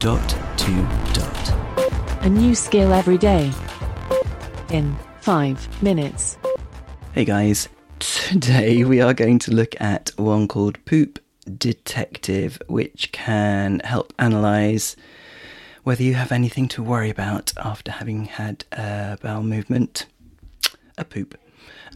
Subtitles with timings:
[0.00, 0.72] Dot to
[1.12, 2.22] dot.
[2.22, 3.52] A new skill every day.
[4.70, 6.38] In five minutes.
[7.12, 7.68] Hey guys,
[7.98, 14.96] today we are going to look at one called Poop Detective, which can help analyze
[15.84, 20.06] whether you have anything to worry about after having had a bowel movement,
[20.96, 21.38] a poop.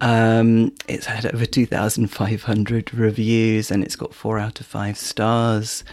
[0.00, 5.84] Um, it's had over 2,500 reviews and it's got four out of five stars.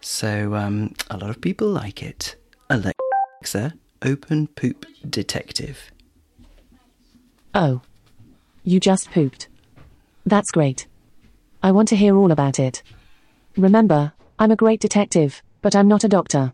[0.00, 2.36] So um, a lot of people like it.
[2.70, 5.90] Alexa, open Poop Detective.
[7.54, 7.82] Oh.
[8.64, 9.48] You just pooped.
[10.26, 10.86] That's great.
[11.62, 12.82] I want to hear all about it.
[13.56, 16.52] Remember, I'm a great detective, but I'm not a doctor.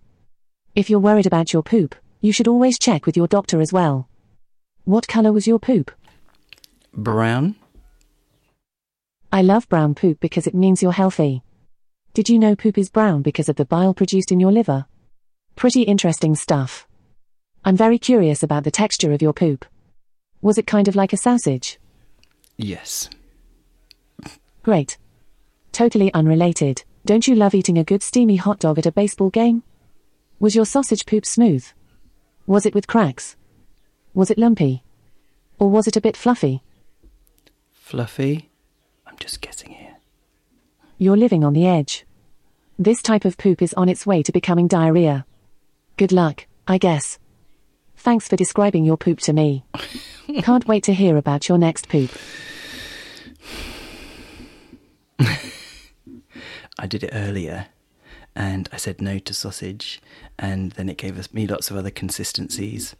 [0.75, 4.09] If you're worried about your poop, you should always check with your doctor as well.
[4.85, 5.91] What color was your poop?
[6.97, 7.57] Brown?
[9.33, 11.43] I love brown poop because it means you're healthy.
[12.13, 14.87] Did you know poop is brown because of the bile produced in your liver?
[15.57, 16.87] Pretty interesting stuff.
[17.65, 19.65] I'm very curious about the texture of your poop.
[20.41, 21.81] Was it kind of like a sausage?
[22.57, 23.11] Yes.
[24.63, 24.97] Great.
[25.73, 26.85] Totally unrelated.
[27.05, 29.65] Don't you love eating a good steamy hot dog at a baseball game?
[30.39, 31.67] Was your sausage poop smooth?
[32.47, 33.35] Was it with cracks?
[34.15, 34.85] Was it lumpy?
[35.59, 36.63] Or was it a bit fluffy?
[37.95, 38.51] Fluffy?
[39.07, 39.99] I'm just guessing here.
[40.99, 42.05] You're living on the edge.
[42.77, 45.25] This type of poop is on its way to becoming diarrhea.
[45.97, 47.21] Good luck, I guess.
[47.95, 49.65] Thanks for describing your poop to me.
[50.43, 52.11] Can't wait to hear about your next poop.
[56.77, 57.67] I did it earlier
[58.35, 60.03] and I said no to sausage,
[60.37, 62.97] and then it gave us me lots of other consistencies,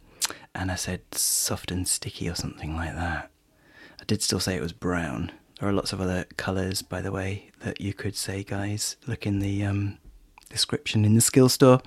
[0.53, 3.29] and I said soft and sticky or something like that.
[3.99, 5.31] I did still say it was brown.
[5.59, 8.97] There are lots of other colours, by the way, that you could say, guys.
[9.07, 9.97] Look in the um,
[10.49, 11.81] description in the skill store.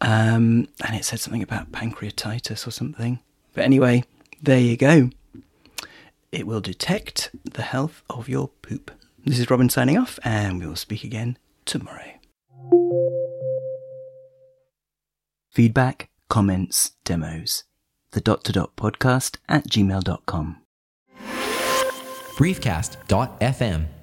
[0.00, 3.18] Um, and it said something about pancreatitis or something.
[3.52, 4.04] But anyway,
[4.42, 5.10] there you go.
[6.30, 8.90] It will detect the health of your poop.
[9.24, 12.10] This is Robin signing off, and we will speak again tomorrow.
[15.50, 17.64] Feedback, comments, demos.
[18.10, 20.63] The dot to dot podcast at gmail.com.
[22.36, 23.93] briefcast.fm